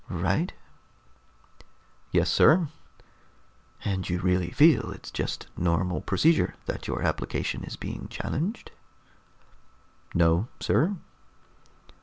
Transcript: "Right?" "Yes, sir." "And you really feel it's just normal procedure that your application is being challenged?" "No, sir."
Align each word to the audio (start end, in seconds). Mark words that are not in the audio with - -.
"Right?" 0.09 0.51
"Yes, 2.11 2.31
sir." 2.31 2.69
"And 3.85 4.09
you 4.09 4.19
really 4.19 4.49
feel 4.49 4.89
it's 4.91 5.11
just 5.11 5.45
normal 5.55 6.01
procedure 6.01 6.55
that 6.65 6.87
your 6.87 7.03
application 7.03 7.63
is 7.63 7.75
being 7.75 8.07
challenged?" 8.07 8.71
"No, 10.15 10.47
sir." 10.59 10.95